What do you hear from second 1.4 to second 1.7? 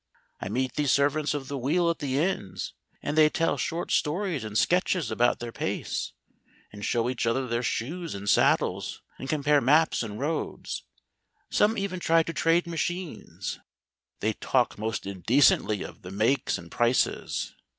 the